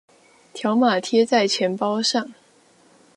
[0.51, 2.31] 條碼貼在錢包上